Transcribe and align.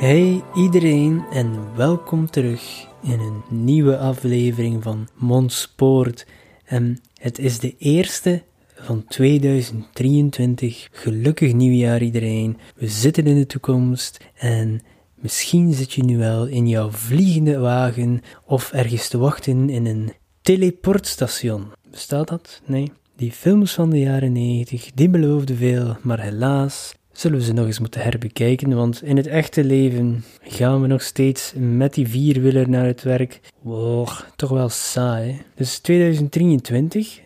Hey 0.00 0.42
iedereen 0.54 1.24
en 1.32 1.76
welkom 1.76 2.30
terug 2.30 2.86
in 3.02 3.20
een 3.20 3.42
nieuwe 3.48 3.98
aflevering 3.98 4.82
van 4.82 5.08
Mondspoort. 5.14 6.26
En 6.64 7.00
het 7.14 7.38
is 7.38 7.58
de 7.58 7.74
eerste 7.78 8.42
van 8.74 9.04
2023. 9.08 10.88
Gelukkig 10.92 11.52
nieuwjaar 11.52 12.02
iedereen. 12.02 12.58
We 12.74 12.88
zitten 12.88 13.26
in 13.26 13.36
de 13.36 13.46
toekomst 13.46 14.24
en 14.34 14.80
misschien 15.14 15.72
zit 15.72 15.92
je 15.92 16.04
nu 16.04 16.18
wel 16.18 16.46
in 16.46 16.68
jouw 16.68 16.90
vliegende 16.90 17.58
wagen 17.58 18.20
of 18.44 18.72
ergens 18.72 19.08
te 19.08 19.18
wachten 19.18 19.70
in 19.70 19.86
een 19.86 20.12
teleportstation. 20.42 21.72
Bestaat 21.90 22.28
dat? 22.28 22.62
Nee. 22.66 22.92
Die 23.16 23.32
films 23.32 23.72
van 23.72 23.90
de 23.90 23.98
jaren 23.98 24.32
90, 24.32 24.90
die 24.94 25.08
beloofden 25.08 25.56
veel, 25.56 25.96
maar 26.02 26.20
helaas 26.20 26.94
zullen 27.20 27.38
we 27.38 27.44
ze 27.44 27.52
nog 27.52 27.66
eens 27.66 27.78
moeten 27.78 28.00
herbekijken, 28.00 28.74
want 28.74 29.02
in 29.02 29.16
het 29.16 29.26
echte 29.26 29.64
leven 29.64 30.24
gaan 30.42 30.80
we 30.80 30.86
nog 30.86 31.02
steeds 31.02 31.52
met 31.56 31.94
die 31.94 32.08
vierwieler 32.08 32.68
naar 32.68 32.84
het 32.84 33.02
werk. 33.02 33.40
Wow, 33.60 34.08
toch 34.36 34.50
wel 34.50 34.68
saai. 34.68 35.42
Dus 35.54 35.78
2023. 35.78 37.20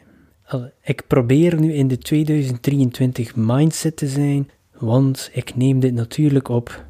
Ik 0.83 1.06
probeer 1.06 1.61
nu 1.61 1.72
in 1.72 1.89
de 1.89 1.98
2023 1.98 3.37
mindset 3.37 3.97
te 3.97 4.09
zijn, 4.09 4.50
want 4.78 5.31
ik 5.33 5.56
neem 5.56 5.81
dit 5.81 5.95
natuurlijk 5.95 6.48
op 6.48 6.84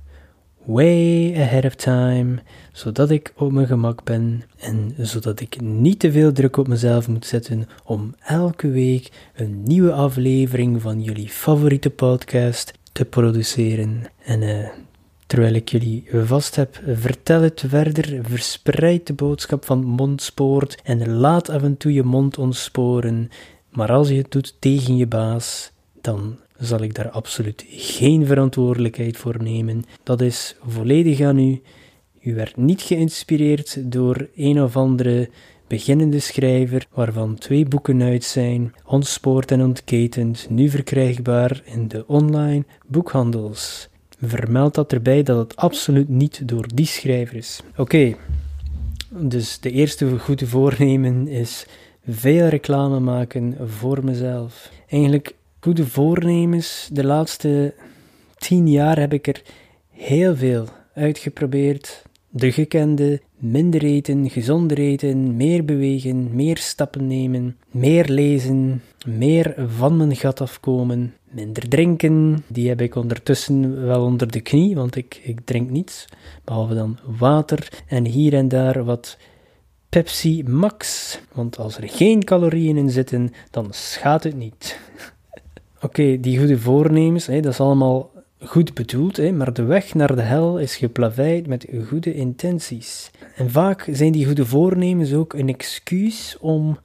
way 0.65 1.35
ahead 1.37 1.65
of 1.65 1.75
time, 1.75 2.39
zodat 2.73 3.11
ik 3.11 3.33
op 3.37 3.53
mijn 3.53 3.67
gemak 3.67 4.05
ben 4.05 4.43
en 4.59 4.95
zodat 4.99 5.41
ik 5.41 5.61
niet 5.61 5.99
te 5.99 6.13
veel 6.13 6.33
druk 6.33 6.57
op 6.57 6.69
mezelf 6.69 7.09
moet 7.09 7.27
zetten 7.27 7.69
om 7.85 8.15
elke 8.21 8.71
week 8.71 9.11
een 9.35 9.63
nieuwe 9.63 9.93
aflevering 9.93 10.83
van 10.83 11.03
jullie 11.03 11.29
favoriete 11.29 11.91
podcast 11.91 12.73
te 12.95 13.05
produceren. 13.05 14.03
En 14.25 14.43
uh, 14.43 14.69
terwijl 15.27 15.55
ik 15.55 15.69
jullie 15.69 16.09
vast 16.25 16.57
heb, 16.57 16.81
vertel 16.87 17.41
het 17.41 17.65
verder, 17.67 18.19
verspreid 18.23 19.07
de 19.07 19.13
boodschap 19.13 19.65
van 19.65 19.85
mondspoort 19.85 20.81
en 20.85 21.11
laat 21.11 21.49
af 21.49 21.63
en 21.63 21.77
toe 21.77 21.93
je 21.93 22.03
mond 22.03 22.39
ontsporen. 22.39 23.31
Maar 23.71 23.93
als 23.93 24.09
je 24.09 24.15
het 24.15 24.31
doet 24.31 24.57
tegen 24.59 24.97
je 24.97 25.07
baas, 25.07 25.73
dan 26.01 26.39
zal 26.59 26.83
ik 26.83 26.95
daar 26.95 27.11
absoluut 27.11 27.65
geen 27.69 28.27
verantwoordelijkheid 28.27 29.17
voor 29.17 29.43
nemen. 29.43 29.85
Dat 30.03 30.21
is 30.21 30.57
volledig 30.67 31.21
aan 31.21 31.39
u. 31.39 31.63
U 32.21 32.35
werd 32.35 32.57
niet 32.57 32.83
geïnspireerd 32.83 33.93
door 33.93 34.29
een 34.35 34.63
of 34.63 34.77
andere 34.77 35.29
beginnende 35.67 36.19
schrijver, 36.19 36.87
waarvan 36.93 37.39
twee 37.39 37.67
boeken 37.67 38.03
uit 38.03 38.25
zijn, 38.25 38.75
Ontspoord 38.87 39.51
en 39.51 39.63
Ontketend, 39.63 40.47
nu 40.51 40.69
verkrijgbaar 40.69 41.63
in 41.65 41.89
de 41.89 42.05
online 42.07 42.65
boekhandels. 42.87 43.89
Vermeld 44.21 44.75
dat 44.75 44.93
erbij 44.93 45.23
dat 45.23 45.39
het 45.39 45.57
absoluut 45.57 46.09
niet 46.09 46.49
door 46.49 46.67
die 46.75 46.87
schrijver 46.87 47.37
is. 47.37 47.61
Oké, 47.77 48.15
dus 49.09 49.61
de 49.61 49.71
eerste 49.71 50.19
goede 50.19 50.47
voornemen 50.47 51.29
is 51.29 51.67
veel 52.09 52.47
reclame 52.47 53.01
maken 53.01 53.57
voor 53.69 54.05
mezelf. 54.05 54.71
Eigenlijk 54.89 55.35
goede 55.61 55.87
voornemens, 55.87 56.89
de 56.93 57.05
laatste 57.05 57.75
tien 58.39 58.69
jaar 58.69 58.99
heb 58.99 59.13
ik 59.13 59.27
er 59.27 59.43
heel 59.91 60.37
veel 60.37 60.69
uitgeprobeerd. 60.95 62.03
De 62.37 62.53
gekende, 62.53 63.21
minder 63.39 63.83
eten, 63.85 64.31
gezonder 64.31 64.79
eten, 64.79 65.37
meer 65.37 65.65
bewegen, 65.65 66.35
meer 66.35 66.57
stappen 66.57 67.07
nemen, 67.07 67.57
meer 67.71 68.09
lezen, 68.09 68.83
meer 69.07 69.55
van 69.77 69.97
mijn 69.97 70.17
gat 70.17 70.41
afkomen, 70.41 71.15
minder 71.31 71.69
drinken. 71.69 72.45
Die 72.47 72.69
heb 72.69 72.81
ik 72.81 72.95
ondertussen 72.95 73.87
wel 73.87 74.03
onder 74.03 74.31
de 74.31 74.41
knie, 74.41 74.75
want 74.75 74.97
ik, 74.97 75.21
ik 75.23 75.41
drink 75.45 75.71
niets, 75.71 76.05
behalve 76.45 76.75
dan 76.75 76.99
water 77.19 77.83
en 77.87 78.05
hier 78.05 78.35
en 78.35 78.49
daar 78.49 78.85
wat 78.85 79.19
Pepsi 79.89 80.43
Max. 80.45 81.19
Want 81.33 81.59
als 81.59 81.77
er 81.77 81.89
geen 81.89 82.25
calorieën 82.25 82.77
in 82.77 82.91
zitten, 82.91 83.33
dan 83.51 83.67
schaadt 83.71 84.25
het 84.25 84.37
niet. 84.37 84.79
Oké, 85.83 86.21
die 86.21 86.39
goede 86.39 86.59
voornemens, 86.59 87.27
hè, 87.27 87.41
dat 87.41 87.53
is 87.53 87.61
allemaal 87.61 88.11
goed 88.47 88.75
bedoeld, 88.75 89.17
hè, 89.17 89.33
maar 89.33 89.53
de 89.53 89.63
weg 89.63 89.95
naar 89.95 90.17
de 90.17 90.23
hel 90.23 90.59
is 90.59 90.77
geplaveid 90.77 91.47
met 91.47 91.67
goede 91.89 92.15
intenties. 92.15 93.11
En 93.37 93.51
vaak 93.51 93.89
zijn 93.91 94.13
die 94.13 94.27
goede 94.27 94.47
voornemens 94.47 95.15
ook 95.15 95.33
een 95.33 95.49
excuus 95.49 96.37
om 96.41 96.79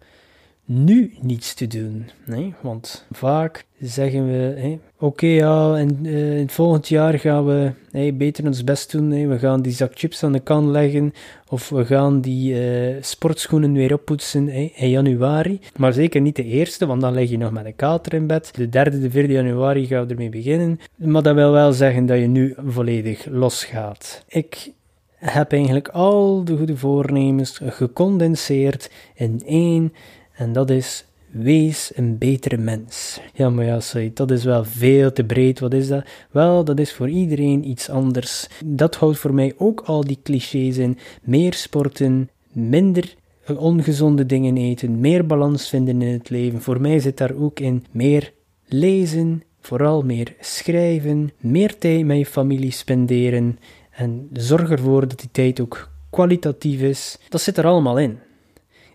nu 0.72 1.14
niets 1.22 1.54
te 1.54 1.68
doen. 1.68 2.10
Nee? 2.26 2.54
Want 2.62 3.06
vaak 3.12 3.66
zeggen 3.80 4.28
we: 4.28 4.78
Oké, 5.00 5.26
ja, 5.26 5.76
en 5.76 6.06
uh, 6.06 6.36
in 6.36 6.42
het 6.42 6.52
volgend 6.52 6.88
jaar 6.88 7.20
gaan 7.20 7.46
we 7.46 7.72
beter 8.14 8.46
ons 8.46 8.64
best 8.64 8.92
doen. 8.92 9.28
We 9.28 9.40
gaan 9.40 9.62
die 9.62 9.72
zak 9.72 9.92
chips 9.94 10.24
aan 10.24 10.32
de 10.32 10.40
kant 10.40 10.68
leggen. 10.68 11.14
Of 11.48 11.70
we 11.70 11.86
gaan 11.86 12.22
die 12.22 12.54
uh, 12.54 12.96
sportschoenen 13.02 13.74
weer 13.74 13.94
oppoetsen 13.94 14.50
in 14.50 14.90
januari. 14.90 15.60
Maar 15.78 15.94
zeker 15.94 16.22
niet 16.22 16.36
de 16.36 16.44
eerste, 16.44 16.86
want 16.86 17.02
dan 17.02 17.14
leg 17.14 17.30
je 17.30 17.38
nog 17.38 17.52
met 17.52 17.66
een 17.66 17.76
kater 17.76 18.14
in 18.14 18.28
bed. 18.28 18.52
De 18.56 18.70
derde, 18.70 19.00
de 19.00 19.10
vierde 19.10 19.34
januari 19.34 19.86
gaan 19.86 20.06
we 20.06 20.12
ermee 20.12 20.30
beginnen. 20.30 20.80
Maar 20.96 21.24
dat 21.24 21.36
wil 21.36 21.52
wel 21.52 21.74
zeggen 21.74 22.06
dat 22.06 22.20
je 22.20 22.28
nu 22.28 22.56
volledig 22.66 23.26
losgaat. 23.30 24.24
Ik 24.28 24.72
heb 25.16 25.52
eigenlijk 25.52 25.88
al 25.88 26.44
de 26.44 26.58
goede 26.58 26.78
voornemens 26.78 27.60
gecondenseerd 27.64 28.92
in 29.16 29.42
één 29.46 29.94
en 30.40 30.54
dat 30.54 30.70
is 30.70 31.06
wees 31.32 31.92
een 31.96 32.18
betere 32.18 32.58
mens. 32.58 33.20
Ja, 33.34 33.50
maar 33.50 33.66
ja, 33.66 33.80
sorry, 33.80 34.12
dat 34.14 34.32
is 34.32 34.44
wel 34.44 34.64
veel 34.64 35.14
te 35.14 35.24
breed. 35.24 35.60
Wat 35.60 35.74
is 35.74 35.88
dat? 35.88 36.06
Wel, 36.32 36.64
dat 36.64 36.80
is 36.80 36.94
voor 36.94 37.10
iedereen 37.10 37.70
iets 37.70 37.90
anders. 37.90 38.48
Dat 38.66 38.96
houdt 38.96 39.18
voor 39.18 39.34
mij 39.34 39.54
ook 39.58 39.82
al 39.82 40.04
die 40.04 40.20
clichés 40.24 40.78
in. 40.78 40.98
Meer 41.22 41.54
sporten, 41.54 42.30
minder 42.52 43.16
ongezonde 43.58 44.26
dingen 44.26 44.58
eten, 44.58 45.00
meer 45.00 45.26
balans 45.26 45.70
vinden 45.70 46.02
in 46.02 46.14
het 46.14 46.30
leven. 46.30 46.62
Voor 46.62 46.82
mij 46.82 47.00
zit 47.00 47.18
daar 47.18 47.36
ook 47.36 47.60
in 47.60 47.86
meer 47.92 48.34
lezen, 48.66 49.44
vooral 49.62 50.02
meer 50.02 50.36
schrijven, 50.40 51.32
meer 51.38 51.78
tijd 51.78 52.06
met 52.06 52.18
je 52.18 52.26
familie 52.26 52.72
spenderen 52.72 53.60
en 53.92 54.30
zorg 54.34 54.70
ervoor 54.70 55.08
dat 55.08 55.20
die 55.20 55.32
tijd 55.32 55.60
ook 55.60 55.90
kwalitatief 56.10 56.82
is. 56.82 57.18
Dat 57.30 57.42
zit 57.42 57.58
er 57.58 57.66
allemaal 57.66 58.00
in. 58.00 58.20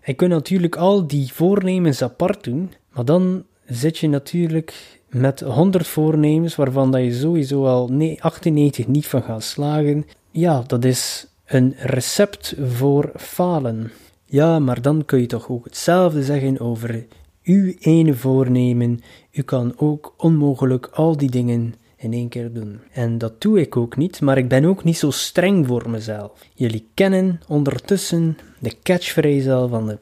Je 0.05 0.13
kunt 0.13 0.31
natuurlijk 0.31 0.75
al 0.75 1.07
die 1.07 1.33
voornemens 1.33 2.01
apart 2.01 2.43
doen, 2.43 2.71
maar 2.93 3.05
dan 3.05 3.43
zit 3.65 3.97
je 3.97 4.09
natuurlijk 4.09 4.99
met 5.09 5.39
100 5.39 5.87
voornemens 5.87 6.55
waarvan 6.55 6.91
dat 6.91 7.01
je 7.01 7.13
sowieso 7.13 7.65
al 7.65 7.91
98 8.19 8.87
niet 8.87 9.07
van 9.07 9.23
gaat 9.23 9.43
slagen. 9.43 10.05
Ja, 10.31 10.63
dat 10.67 10.85
is 10.85 11.27
een 11.45 11.75
recept 11.77 12.55
voor 12.65 13.11
falen. 13.17 13.91
Ja, 14.25 14.59
maar 14.59 14.81
dan 14.81 15.05
kun 15.05 15.19
je 15.19 15.25
toch 15.25 15.49
ook 15.49 15.65
hetzelfde 15.65 16.23
zeggen 16.23 16.59
over 16.59 17.05
uw 17.43 17.73
ene 17.79 18.13
voornemen. 18.13 18.99
U 19.31 19.41
kan 19.41 19.73
ook 19.77 20.13
onmogelijk 20.17 20.85
al 20.85 21.17
die 21.17 21.29
dingen 21.29 21.73
in 21.97 22.13
één 22.13 22.29
keer 22.29 22.53
doen. 22.53 22.79
En 22.91 23.17
dat 23.17 23.41
doe 23.41 23.59
ik 23.59 23.77
ook 23.77 23.97
niet, 23.97 24.21
maar 24.21 24.37
ik 24.37 24.47
ben 24.47 24.65
ook 24.65 24.83
niet 24.83 24.97
zo 24.97 25.11
streng 25.11 25.67
voor 25.67 25.89
mezelf. 25.89 26.31
Jullie 26.53 26.87
kennen 26.93 27.41
ondertussen 27.47 28.37
de 28.59 28.75
catchphrase 28.83 29.53
al 29.53 29.67
van 29.67 29.87
de 29.87 29.97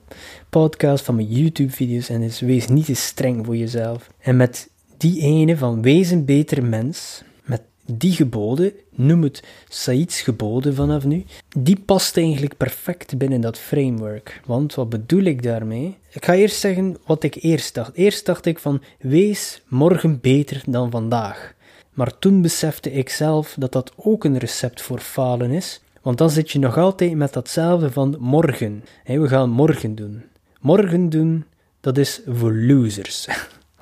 podcast, 0.50 1.06
van 1.06 1.16
mijn 1.16 1.28
YouTube-video's 1.28 2.10
en 2.10 2.22
is 2.22 2.40
wees 2.40 2.68
niet 2.68 2.86
te 2.86 2.94
streng 2.94 3.46
voor 3.46 3.58
jezelf. 3.58 4.10
En 4.20 4.38
met 4.38 4.70
die 4.98 5.22
ene 5.22 5.58
van 5.58 5.82
wees 5.82 6.12
een 6.12 6.26
beter 6.26 6.64
mens, 6.64 7.24
met 7.44 7.62
die 7.86 8.12
geboden, 8.12 8.74
noem 8.90 9.24
het 9.24 9.44
Said's 9.70 10.22
geboden 10.22 10.76
vanaf 10.76 11.06
nu, 11.06 11.26
die 11.58 11.80
past 11.80 12.18
eigenlijk 12.18 12.58
perfect 12.58 13.18
binnen 13.18 13.42
dat 13.42 13.58
framework. 13.58 14.42
Want 14.46 14.76
wat 14.76 14.90
bedoel 14.90 15.24
ik 15.24 15.44
daarmee? 15.44 15.98
Ik 16.12 16.26
ga 16.26 16.34
eerst 16.34 16.60
zeggen 16.60 16.98
wat 17.06 17.24
ik 17.24 17.36
eerst 17.36 17.74
dacht. 17.74 17.96
Eerst 17.96 18.26
dacht 18.26 18.46
ik 18.46 18.60
van 18.60 18.82
wees 19.00 19.62
morgen 19.68 20.20
beter 20.22 20.64
dan 20.66 20.92
vandaag. 20.92 21.54
Maar 21.94 22.20
toen 22.20 22.42
besefte 22.42 22.92
ik 22.92 23.10
zelf 23.10 23.56
dat 23.60 23.72
dat 23.72 23.92
ook 23.96 24.24
een 24.24 24.38
recept 24.38 24.82
voor 24.82 25.00
falen 25.00 25.52
is, 25.52 25.82
Want 26.02 26.18
dan 26.18 26.30
zit 26.30 26.52
je 26.52 26.60
nog 26.60 26.78
altijd 26.78 27.16
met 27.16 27.34
datzelfde 27.34 27.92
van 27.92 28.16
morgen. 28.20 28.84
we 29.06 29.28
gaan 29.28 29.50
morgen 29.50 29.96
doen. 29.96 30.24
Morgen 30.60 31.10
doen, 31.10 31.46
dat 31.80 31.98
is 31.98 32.22
voor 32.28 32.54
losers. 32.54 33.28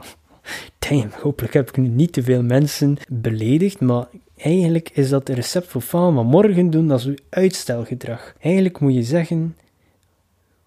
Damn, 0.89 1.11
hopelijk 1.21 1.53
heb 1.53 1.69
ik 1.69 1.77
nu 1.77 1.87
niet 1.87 2.13
te 2.13 2.23
veel 2.23 2.43
mensen 2.43 2.97
beledigd, 3.09 3.79
maar 3.79 4.05
eigenlijk 4.35 4.89
is 4.93 5.09
dat 5.09 5.27
het 5.27 5.37
recept 5.37 5.67
voor 5.67 5.81
falen 5.81 6.13
van 6.13 6.25
morgen 6.25 6.69
doen, 6.69 6.87
dat 6.87 6.99
is 6.99 7.21
uitstelgedrag. 7.29 8.33
Eigenlijk 8.39 8.79
moet 8.79 8.93
je 8.93 9.03
zeggen, 9.03 9.55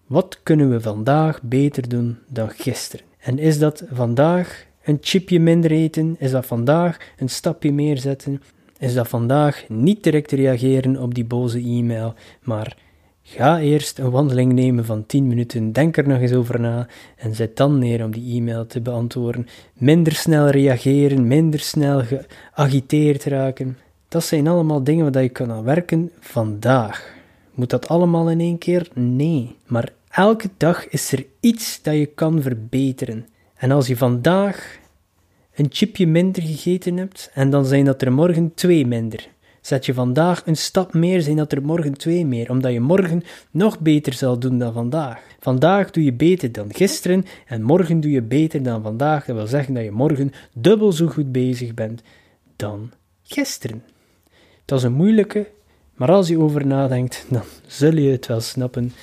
wat 0.05 0.39
kunnen 0.43 0.69
we 0.69 0.81
vandaag 0.81 1.41
beter 1.41 1.89
doen 1.89 2.17
dan 2.27 2.49
gisteren? 2.49 3.05
En 3.19 3.39
is 3.39 3.59
dat 3.59 3.83
vandaag 3.91 4.65
een 4.85 4.97
chipje 5.01 5.39
minder 5.39 5.71
eten? 5.71 6.15
Is 6.19 6.31
dat 6.31 6.45
vandaag 6.45 6.97
een 7.17 7.29
stapje 7.29 7.71
meer 7.71 7.97
zetten? 7.97 8.41
Is 8.79 8.93
dat 8.93 9.07
vandaag 9.07 9.65
niet 9.69 10.03
direct 10.03 10.31
reageren 10.31 11.01
op 11.01 11.13
die 11.13 11.25
boze 11.25 11.59
e-mail, 11.59 12.13
maar 12.41 12.77
ga 13.21 13.59
eerst 13.59 13.99
een 13.99 14.09
wandeling 14.09 14.53
nemen 14.53 14.85
van 14.85 15.05
10 15.05 15.27
minuten, 15.27 15.71
denk 15.71 15.97
er 15.97 16.07
nog 16.07 16.19
eens 16.19 16.33
over 16.33 16.59
na 16.59 16.87
en 17.15 17.35
zet 17.35 17.57
dan 17.57 17.79
neer 17.79 18.03
om 18.03 18.11
die 18.11 18.35
e-mail 18.35 18.65
te 18.65 18.81
beantwoorden. 18.81 19.47
Minder 19.73 20.13
snel 20.13 20.47
reageren, 20.47 21.27
minder 21.27 21.59
snel 21.59 22.01
geagiteerd 22.03 23.23
raken. 23.23 23.77
Dat 24.07 24.23
zijn 24.23 24.47
allemaal 24.47 24.83
dingen 24.83 25.11
waar 25.11 25.23
je 25.23 25.29
kan 25.29 25.51
aan 25.51 25.63
werken 25.63 26.11
vandaag. 26.19 27.13
Moet 27.53 27.69
dat 27.69 27.87
allemaal 27.87 28.29
in 28.29 28.39
één 28.39 28.57
keer? 28.57 28.87
Nee. 28.93 29.55
Maar 29.65 29.93
elke 30.09 30.49
dag 30.57 30.87
is 30.87 31.11
er 31.11 31.25
iets 31.39 31.81
dat 31.81 31.93
je 31.93 32.05
kan 32.05 32.41
verbeteren. 32.41 33.25
En 33.65 33.71
als 33.71 33.87
je 33.87 33.97
vandaag 33.97 34.77
een 35.55 35.67
chipje 35.69 36.07
minder 36.07 36.43
gegeten 36.43 36.97
hebt, 36.97 37.29
en 37.33 37.49
dan 37.49 37.65
zijn 37.65 37.85
dat 37.85 38.01
er 38.01 38.11
morgen 38.11 38.53
twee 38.53 38.85
minder. 38.87 39.27
Zet 39.61 39.85
je 39.85 39.93
vandaag 39.93 40.45
een 40.45 40.57
stap 40.57 40.93
meer, 40.93 41.21
zijn 41.21 41.35
dat 41.35 41.51
er 41.51 41.61
morgen 41.61 41.97
twee 41.97 42.25
meer, 42.25 42.49
omdat 42.49 42.71
je 42.71 42.79
morgen 42.79 43.23
nog 43.51 43.79
beter 43.79 44.13
zal 44.13 44.39
doen 44.39 44.57
dan 44.57 44.73
vandaag. 44.73 45.21
Vandaag 45.39 45.91
doe 45.91 46.03
je 46.03 46.13
beter 46.13 46.51
dan 46.51 46.73
gisteren 46.73 47.25
en 47.45 47.61
morgen 47.61 47.99
doe 47.99 48.11
je 48.11 48.21
beter 48.21 48.63
dan 48.63 48.81
vandaag. 48.81 49.25
Dat 49.25 49.35
wil 49.35 49.47
zeggen 49.47 49.73
dat 49.73 49.83
je 49.83 49.91
morgen 49.91 50.31
dubbel 50.53 50.91
zo 50.91 51.07
goed 51.07 51.31
bezig 51.31 51.73
bent 51.73 52.01
dan 52.55 52.91
gisteren. 53.23 53.83
Dat 54.65 54.77
is 54.77 54.83
een 54.83 54.93
moeilijke, 54.93 55.47
maar 55.93 56.11
als 56.11 56.27
je 56.27 56.39
over 56.39 56.65
nadenkt, 56.65 57.25
dan 57.29 57.43
zul 57.67 57.95
je 57.95 58.11
het 58.11 58.25
wel 58.25 58.41
snappen. 58.41 58.93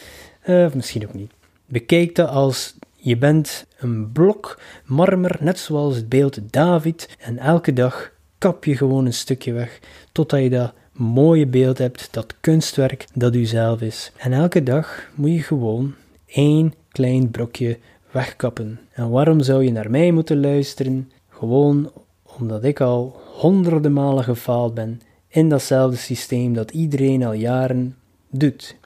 Uh, 0.46 0.72
misschien 0.72 1.06
ook 1.06 1.14
niet. 1.14 1.30
Bekijk 1.66 2.14
dat 2.14 2.28
als 2.28 2.74
je 3.04 3.16
bent 3.16 3.66
een 3.78 4.12
blok 4.12 4.60
marmer, 4.84 5.36
net 5.40 5.58
zoals 5.58 5.96
het 5.96 6.08
beeld 6.08 6.38
David, 6.52 7.16
en 7.18 7.38
elke 7.38 7.72
dag 7.72 8.12
kap 8.38 8.64
je 8.64 8.76
gewoon 8.76 9.06
een 9.06 9.12
stukje 9.12 9.52
weg, 9.52 9.80
totdat 10.12 10.42
je 10.42 10.50
dat 10.50 10.72
mooie 10.92 11.46
beeld 11.46 11.78
hebt, 11.78 12.08
dat 12.10 12.34
kunstwerk 12.40 13.06
dat 13.14 13.34
u 13.34 13.44
zelf 13.44 13.80
is. 13.80 14.12
En 14.16 14.32
elke 14.32 14.62
dag 14.62 15.08
moet 15.14 15.32
je 15.32 15.42
gewoon 15.42 15.94
één 16.26 16.74
klein 16.88 17.30
brokje 17.30 17.78
wegkappen. 18.10 18.80
En 18.92 19.10
waarom 19.10 19.40
zou 19.40 19.64
je 19.64 19.72
naar 19.72 19.90
mij 19.90 20.10
moeten 20.12 20.40
luisteren? 20.40 21.10
Gewoon 21.28 21.92
omdat 22.38 22.64
ik 22.64 22.80
al 22.80 23.20
honderden 23.32 23.92
malen 23.92 24.24
gefaald 24.24 24.74
ben 24.74 25.00
in 25.28 25.48
datzelfde 25.48 25.96
systeem 25.96 26.54
dat 26.54 26.70
iedereen 26.70 27.24
al 27.24 27.32
jaren 27.32 27.96
doet. 28.30 28.76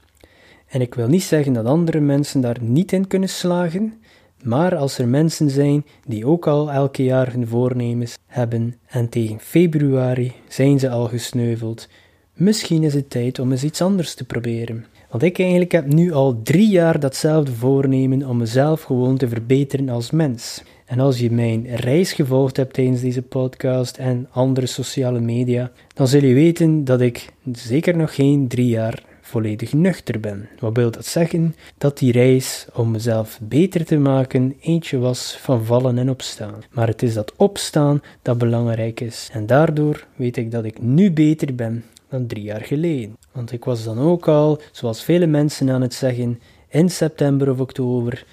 En 0.67 0.81
ik 0.81 0.95
wil 0.95 1.09
niet 1.09 1.23
zeggen 1.23 1.53
dat 1.53 1.67
andere 1.67 2.01
mensen 2.01 2.41
daar 2.41 2.57
niet 2.61 2.93
in 2.93 3.07
kunnen 3.07 3.29
slagen, 3.29 4.01
maar 4.43 4.77
als 4.77 4.99
er 4.99 5.09
mensen 5.09 5.51
zijn 5.51 5.85
die 6.07 6.27
ook 6.27 6.47
al 6.47 6.71
elke 6.71 7.05
jaar 7.05 7.33
hun 7.33 7.47
voornemens 7.47 8.19
hebben 8.27 8.75
en 8.87 9.09
tegen 9.09 9.41
februari 9.41 10.33
zijn 10.49 10.79
ze 10.79 10.91
al 10.91 11.09
gesneuveld, 11.09 11.89
misschien 12.35 12.83
is 12.83 12.95
het 12.95 13.11
tijd 13.11 13.39
om 13.39 13.51
eens 13.51 13.65
iets 13.65 13.83
anders 13.83 14.15
te 14.15 14.25
proberen. 14.25 14.85
Want 15.11 15.23
ik 15.23 15.39
eigenlijk 15.39 15.73
heb 15.73 15.93
nu 15.93 16.13
al 16.13 16.43
drie 16.43 16.69
jaar 16.69 17.01
datzelfde 17.01 17.53
voornemen 17.53 18.29
om 18.29 18.37
mezelf 18.37 18.83
gewoon 18.83 19.17
te 19.17 19.29
verbeteren 19.29 19.89
als 19.89 20.11
mens. 20.11 20.63
En 20.87 21.01
als 21.01 21.19
je 21.19 21.31
mijn 21.31 21.67
reis 21.67 22.13
gevolgd 22.13 22.57
hebt 22.57 22.75
tijdens 22.75 23.01
deze 23.01 23.23
podcast 23.23 23.97
en 23.97 24.29
andere 24.31 24.67
sociale 24.67 25.21
media, 25.21 25.71
dan 25.95 26.09
zul 26.09 26.23
je 26.23 26.35
weten 26.35 26.85
dat 26.85 27.01
ik 27.01 27.33
zeker 27.53 27.97
nog 27.97 28.15
geen 28.15 28.49
drie 28.49 28.69
jaar 28.69 29.03
volledig 29.27 29.73
nuchter 29.73 30.21
ben. 30.21 30.49
Wat 30.59 30.77
wil 30.77 30.91
dat 30.91 31.07
zeggen? 31.07 31.55
Dat 31.79 31.99
die 31.99 32.13
reis 32.13 32.67
om 32.75 32.91
mezelf 32.91 33.39
beter 33.43 33.85
te 33.85 33.99
maken 33.99 34.57
eentje 34.61 34.99
was 34.99 35.37
van 35.41 35.65
vallen 35.65 35.99
en 35.99 36.11
opstaan. 36.11 36.63
Maar 36.71 36.89
het 36.89 37.03
is 37.03 37.15
dat 37.15 37.33
opstaan 37.37 38.03
dat 38.23 38.39
belangrijk 38.39 39.01
is. 39.01 39.29
En 39.33 39.47
daardoor 39.47 40.07
weet 40.17 40.37
ik 40.37 40.51
dat 40.51 40.65
ik 40.65 40.83
nu 40.83 41.13
beter 41.13 41.55
ben 41.55 41.85
dan 42.09 42.27
drie 42.27 42.43
jaar 42.43 42.61
geleden. 42.61 43.17
Want 43.33 43.53
ik 43.53 43.65
was 43.65 43.85
dan 43.85 43.99
ook 43.99 44.29
al, 44.29 44.61
zoals 44.73 45.03
vele 45.03 45.27
mensen 45.27 45.71
aan 45.71 45.83
het 45.83 45.95
zeggen, 45.95 46.41
in 46.69 46.91
september 46.91 47.51
of 47.51 47.61
oktober 47.61 48.25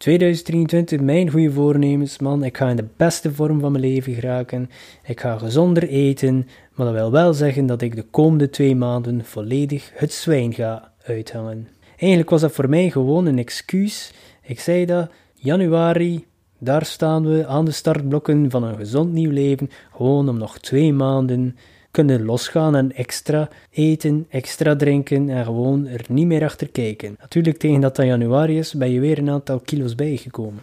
2023, 0.00 1.00
mijn 1.00 1.30
goede 1.30 1.52
voornemens, 1.52 2.18
man. 2.18 2.44
Ik 2.44 2.56
ga 2.56 2.68
in 2.68 2.76
de 2.76 2.88
beste 2.96 3.32
vorm 3.32 3.60
van 3.60 3.72
mijn 3.72 3.84
leven 3.84 4.14
geraken. 4.14 4.70
Ik 5.04 5.20
ga 5.20 5.38
gezonder 5.38 5.88
eten, 5.88 6.48
maar 6.74 6.86
dat 6.86 6.94
wil 6.94 7.10
wel 7.10 7.34
zeggen 7.34 7.66
dat 7.66 7.82
ik 7.82 7.96
de 7.96 8.02
komende 8.02 8.50
twee 8.50 8.76
maanden 8.76 9.24
volledig 9.24 9.90
het 9.94 10.12
zwijn 10.12 10.54
ga 10.54 10.92
uithangen. 11.02 11.68
Eigenlijk 11.96 12.30
was 12.30 12.40
dat 12.40 12.52
voor 12.52 12.68
mij 12.68 12.90
gewoon 12.90 13.26
een 13.26 13.38
excuus. 13.38 14.12
Ik 14.42 14.60
zei 14.60 14.86
dat, 14.86 15.10
januari, 15.34 16.26
daar 16.58 16.84
staan 16.84 17.26
we 17.26 17.46
aan 17.46 17.64
de 17.64 17.70
startblokken 17.70 18.50
van 18.50 18.62
een 18.62 18.76
gezond 18.76 19.12
nieuw 19.12 19.30
leven, 19.30 19.70
gewoon 19.96 20.28
om 20.28 20.38
nog 20.38 20.58
twee 20.58 20.92
maanden 20.92 21.56
kunnen 21.90 22.24
losgaan 22.24 22.76
en 22.76 22.92
extra 22.92 23.48
eten, 23.70 24.26
extra 24.28 24.76
drinken 24.76 25.28
en 25.28 25.44
gewoon 25.44 25.86
er 25.86 26.04
niet 26.08 26.26
meer 26.26 26.44
achter 26.44 26.68
kijken. 26.68 27.16
Natuurlijk, 27.20 27.58
tegen 27.58 27.80
dat 27.80 27.96
dat 27.96 28.06
januari 28.06 28.58
is, 28.58 28.74
ben 28.74 28.90
je 28.90 29.00
weer 29.00 29.18
een 29.18 29.30
aantal 29.30 29.60
kilo's 29.60 29.94
bijgekomen. 29.94 30.62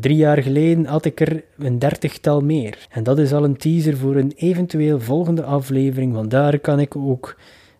Drie 0.00 0.16
jaar 0.16 0.42
geleden 0.42 0.86
had 0.86 1.04
ik 1.04 1.20
er 1.20 1.44
een 1.58 1.78
dertigtal 1.78 2.40
meer. 2.40 2.86
En 2.90 3.02
dat 3.02 3.18
is 3.18 3.32
al 3.32 3.44
een 3.44 3.56
teaser 3.56 3.96
voor 3.96 4.16
een 4.16 4.32
eventueel 4.36 5.00
volgende 5.00 5.42
aflevering, 5.42 6.12
want 6.12 6.30
daar 6.30 6.58
kan 6.58 6.80
ik 6.80 6.96
ook 6.96 7.36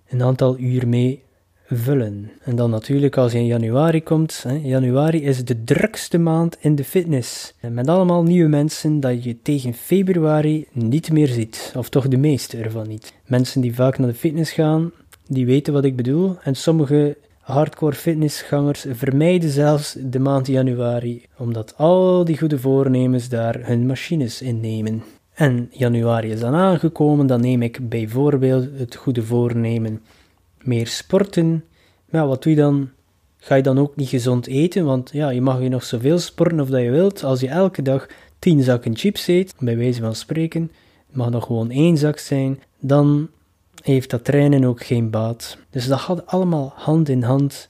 een 0.09 0.23
aantal 0.23 0.59
uur 0.59 0.89
mee 0.89 1.23
vullen. 1.71 2.31
En 2.43 2.57
dan 2.57 2.71
natuurlijk 2.71 3.17
als 3.17 3.33
je 3.33 3.39
in 3.39 3.47
januari 3.47 4.03
komt. 4.03 4.43
Hè, 4.43 4.55
januari 4.55 5.23
is 5.23 5.45
de 5.45 5.65
drukste 5.65 6.19
maand 6.19 6.57
in 6.61 6.75
de 6.75 6.85
fitness. 6.85 7.55
Met 7.71 7.89
allemaal 7.89 8.23
nieuwe 8.23 8.49
mensen 8.49 9.01
dat 9.01 9.25
je 9.25 9.43
tegen 9.43 9.75
februari 9.75 10.67
niet 10.73 11.13
meer 11.13 11.29
ziet. 11.29 11.73
Of 11.77 11.89
toch 11.89 12.09
de 12.09 12.17
meeste 12.17 12.57
ervan 12.57 12.89
niet. 12.89 13.13
Mensen 13.27 13.61
die 13.61 13.75
vaak 13.75 13.99
naar 13.99 14.09
de 14.09 14.15
fitness 14.15 14.53
gaan, 14.53 14.93
die 15.27 15.47
weten 15.47 15.73
wat 15.73 15.85
ik 15.85 15.97
bedoel. 15.97 16.37
En 16.43 16.57
sommige 16.57 17.17
hardcore 17.41 17.95
fitnessgangers 17.95 18.85
vermijden 18.91 19.51
zelfs 19.51 19.97
de 20.01 20.19
maand 20.19 20.47
januari, 20.47 21.23
omdat 21.37 21.75
al 21.77 22.25
die 22.25 22.39
goede 22.39 22.59
voornemens 22.59 23.29
daar 23.29 23.67
hun 23.67 23.87
machines 23.87 24.43
innemen. 24.43 25.03
En 25.35 25.69
januari 25.71 26.31
is 26.31 26.41
dan 26.41 26.55
aangekomen, 26.55 27.27
dan 27.27 27.41
neem 27.41 27.63
ik 27.63 27.89
bijvoorbeeld 27.89 28.69
het 28.77 28.95
goede 28.95 29.23
voornemen 29.23 30.01
meer 30.69 30.87
sporten. 30.87 31.65
Maar 32.11 32.27
wat 32.27 32.43
doe 32.43 32.53
je 32.53 32.59
dan? 32.59 32.91
Ga 33.37 33.55
je 33.55 33.63
dan 33.63 33.79
ook 33.79 33.97
niet 33.97 34.09
gezond 34.09 34.47
eten? 34.47 34.85
Want 34.85 35.11
ja, 35.13 35.31
je 35.31 35.41
mag 35.41 35.63
je 35.63 35.69
nog 35.69 35.85
zoveel 35.85 36.19
sporten 36.19 36.61
of 36.61 36.69
dat 36.69 36.81
je 36.81 36.91
wilt. 36.91 37.25
Als 37.25 37.41
je 37.41 37.49
elke 37.49 37.83
dag 37.83 38.07
10 38.39 38.63
zakken 38.63 38.97
chips 38.97 39.27
eet, 39.27 39.55
bij 39.59 39.77
wijze 39.77 40.01
van 40.01 40.15
spreken, 40.15 40.71
mag 41.13 41.31
nog 41.31 41.47
gewoon 41.47 41.71
één 41.71 41.97
zak 41.97 42.19
zijn, 42.19 42.63
dan 42.81 43.29
heeft 43.83 44.11
dat 44.11 44.25
trainen 44.25 44.65
ook 44.65 44.85
geen 44.85 45.11
baat. 45.11 45.59
Dus 45.71 45.87
dat 45.87 45.99
gaat 45.99 46.27
allemaal 46.27 46.73
hand 46.75 47.09
in 47.09 47.23
hand. 47.23 47.69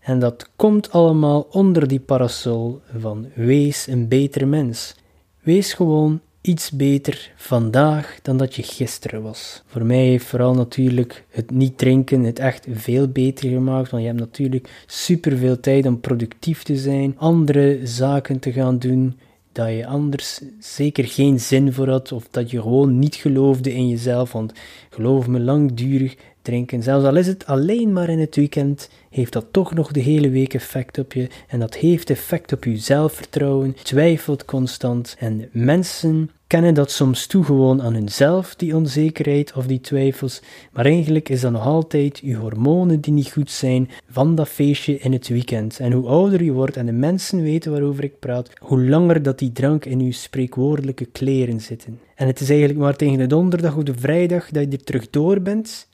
En 0.00 0.18
dat 0.18 0.50
komt 0.56 0.90
allemaal 0.90 1.46
onder 1.50 1.88
die 1.88 2.00
parasol 2.00 2.80
van 2.98 3.26
wees 3.34 3.86
een 3.86 4.08
beter 4.08 4.48
mens. 4.48 4.94
Wees 5.40 5.72
gewoon 5.72 6.20
iets 6.40 6.70
beter 6.70 7.32
vandaag 7.36 8.18
dan 8.22 8.36
dat 8.36 8.54
je 8.54 8.62
gisteren 8.62 9.22
was. 9.22 9.62
Voor 9.66 9.84
mij 9.84 10.04
heeft 10.04 10.26
vooral 10.26 10.54
natuurlijk 10.54 11.24
het 11.30 11.50
niet 11.50 11.78
drinken 11.78 12.22
het 12.22 12.38
echt 12.38 12.66
veel 12.70 13.08
beter 13.08 13.48
gemaakt, 13.48 13.90
want 13.90 14.02
je 14.02 14.08
hebt 14.08 14.20
natuurlijk 14.20 14.84
super 14.86 15.36
veel 15.36 15.60
tijd 15.60 15.86
om 15.86 16.00
productief 16.00 16.62
te 16.62 16.76
zijn, 16.76 17.14
andere 17.18 17.80
zaken 17.84 18.38
te 18.38 18.52
gaan 18.52 18.78
doen 18.78 19.18
dat 19.52 19.68
je 19.68 19.86
anders 19.86 20.40
zeker 20.58 21.04
geen 21.04 21.40
zin 21.40 21.72
voor 21.72 21.88
had 21.88 22.12
of 22.12 22.28
dat 22.30 22.50
je 22.50 22.60
gewoon 22.60 22.98
niet 22.98 23.14
geloofde 23.14 23.74
in 23.74 23.88
jezelf, 23.88 24.32
want 24.32 24.52
geloof 24.90 25.26
me, 25.26 25.40
langdurig 25.40 26.16
drinken, 26.50 26.82
zelfs 26.82 27.04
al 27.04 27.16
is 27.16 27.26
het 27.26 27.46
alleen 27.46 27.92
maar 27.92 28.08
in 28.08 28.18
het 28.18 28.36
weekend, 28.36 28.90
heeft 29.10 29.32
dat 29.32 29.46
toch 29.50 29.74
nog 29.74 29.92
de 29.92 30.00
hele 30.00 30.30
week 30.30 30.54
effect 30.54 30.98
op 30.98 31.12
je. 31.12 31.28
En 31.48 31.60
dat 31.60 31.74
heeft 31.74 32.10
effect 32.10 32.52
op 32.52 32.64
je 32.64 32.76
zelfvertrouwen, 32.76 33.76
twijfelt 33.82 34.44
constant. 34.44 35.16
En 35.18 35.48
mensen 35.52 36.30
kennen 36.46 36.74
dat 36.74 36.90
soms 36.90 37.26
toe 37.26 37.44
gewoon 37.44 37.82
aan 37.82 37.94
hunzelf, 37.94 38.54
die 38.54 38.76
onzekerheid 38.76 39.52
of 39.56 39.66
die 39.66 39.80
twijfels. 39.80 40.42
Maar 40.72 40.84
eigenlijk 40.84 41.28
is 41.28 41.40
dat 41.40 41.52
nog 41.52 41.64
altijd 41.64 42.20
je 42.22 42.34
hormonen 42.34 43.00
die 43.00 43.12
niet 43.12 43.32
goed 43.32 43.50
zijn 43.50 43.90
van 44.08 44.34
dat 44.34 44.48
feestje 44.48 44.98
in 44.98 45.12
het 45.12 45.28
weekend. 45.28 45.78
En 45.80 45.92
hoe 45.92 46.06
ouder 46.06 46.42
je 46.42 46.52
wordt 46.52 46.76
en 46.76 46.86
de 46.86 46.92
mensen 46.92 47.42
weten 47.42 47.70
waarover 47.70 48.04
ik 48.04 48.18
praat, 48.18 48.50
hoe 48.58 48.84
langer 48.88 49.22
dat 49.22 49.38
die 49.38 49.52
drank 49.52 49.84
in 49.84 50.00
je 50.00 50.12
spreekwoordelijke 50.12 51.04
kleren 51.04 51.60
zitten. 51.60 52.00
En 52.14 52.26
het 52.26 52.40
is 52.40 52.48
eigenlijk 52.50 52.78
maar 52.78 52.96
tegen 52.96 53.18
de 53.18 53.26
donderdag 53.26 53.76
of 53.76 53.82
de 53.82 53.94
vrijdag 53.98 54.50
dat 54.50 54.64
je 54.70 54.76
er 54.76 54.84
terug 54.84 55.10
door 55.10 55.40
bent. 55.40 55.88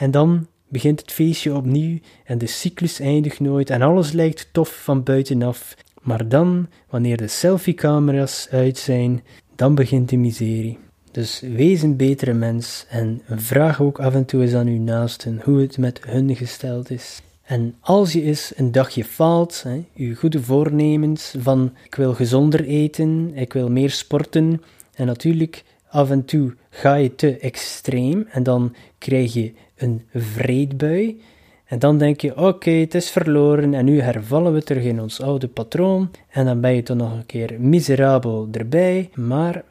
En 0.00 0.10
dan 0.10 0.46
begint 0.68 1.00
het 1.00 1.12
feestje 1.12 1.54
opnieuw 1.54 1.98
en 2.24 2.38
de 2.38 2.46
cyclus 2.46 3.00
eindigt 3.00 3.40
nooit 3.40 3.70
en 3.70 3.82
alles 3.82 4.12
lijkt 4.12 4.48
tof 4.52 4.82
van 4.82 5.02
buitenaf. 5.02 5.76
Maar 6.02 6.28
dan, 6.28 6.68
wanneer 6.88 7.16
de 7.16 7.28
selfie-camera's 7.28 8.48
uit 8.50 8.78
zijn, 8.78 9.22
dan 9.56 9.74
begint 9.74 10.08
de 10.08 10.16
miserie. 10.16 10.78
Dus 11.10 11.40
wees 11.40 11.82
een 11.82 11.96
betere 11.96 12.32
mens 12.32 12.86
en 12.88 13.22
vraag 13.28 13.80
ook 13.80 13.98
af 13.98 14.14
en 14.14 14.24
toe 14.24 14.42
eens 14.42 14.54
aan 14.54 14.66
uw 14.66 14.80
naasten 14.80 15.40
hoe 15.44 15.60
het 15.60 15.78
met 15.78 16.00
hun 16.04 16.36
gesteld 16.36 16.90
is. 16.90 17.22
En 17.42 17.74
als 17.80 18.12
je 18.12 18.22
eens 18.22 18.52
een 18.56 18.72
dagje 18.72 19.04
faalt, 19.04 19.62
hè, 19.62 19.84
je 19.94 20.14
goede 20.14 20.42
voornemens 20.42 21.34
van 21.38 21.72
ik 21.84 21.94
wil 21.94 22.14
gezonder 22.14 22.64
eten, 22.64 23.32
ik 23.34 23.52
wil 23.52 23.70
meer 23.70 23.90
sporten, 23.90 24.62
en 24.94 25.06
natuurlijk 25.06 25.64
af 25.88 26.10
en 26.10 26.24
toe 26.24 26.54
ga 26.70 26.94
je 26.94 27.14
te 27.14 27.38
extreem 27.38 28.26
en 28.30 28.42
dan 28.42 28.74
krijg 28.98 29.32
je 29.32 29.52
een 29.80 30.02
vreedbui. 30.14 31.20
En 31.64 31.78
dan 31.78 31.98
denk 31.98 32.20
je, 32.20 32.36
oké, 32.36 32.70
het 32.70 32.94
is 32.94 33.10
verloren 33.10 33.74
en 33.74 33.84
nu 33.84 34.00
hervallen 34.00 34.52
we 34.52 34.62
terug 34.62 34.82
in 34.82 35.00
ons 35.00 35.20
oude 35.20 35.48
patroon. 35.48 36.10
En 36.28 36.44
dan 36.44 36.60
ben 36.60 36.74
je 36.74 36.82
toch 36.82 36.96
nog 36.96 37.12
een 37.12 37.26
keer 37.26 37.60
miserabel 37.60 38.48
erbij. 38.52 39.10
Maar 39.14 39.62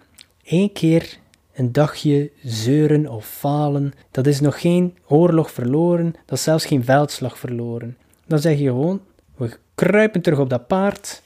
één 0.43 0.71
keer 0.71 1.17
een 1.53 1.71
dagje 1.71 2.31
zeuren 2.43 3.07
of 3.07 3.25
falen, 3.25 3.93
dat 4.11 4.27
is 4.27 4.39
nog 4.39 4.61
geen 4.61 4.95
oorlog 5.07 5.51
verloren, 5.51 6.15
dat 6.25 6.37
is 6.37 6.43
zelfs 6.43 6.65
geen 6.65 6.83
veldslag 6.83 7.37
verloren. 7.37 7.97
Dan 8.25 8.39
zeg 8.39 8.57
je 8.57 8.65
gewoon, 8.65 9.01
we 9.35 9.57
kruipen 9.75 10.21
terug 10.21 10.39
op 10.39 10.49
dat 10.49 10.67
paard 10.67 11.21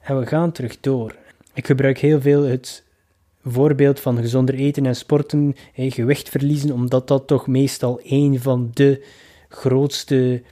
en 0.00 0.18
we 0.18 0.26
gaan 0.26 0.52
terug 0.52 0.80
door. 0.80 1.14
Ik 1.54 1.66
gebruik 1.66 1.98
heel 1.98 2.20
veel 2.20 2.42
het 2.42 2.84
voorbeeld 3.44 4.00
van 4.00 4.16
gezonder 4.16 4.54
eten 4.54 4.86
en 4.86 4.96
sporten, 4.96 5.54
gewicht 5.74 6.28
verliezen, 6.28 6.72
omdat 6.72 7.08
dat 7.08 7.26
toch 7.26 7.46
meestal 7.46 8.00
een 8.04 8.40
van 8.40 8.70
de 8.72 9.04
grootste 9.48 10.42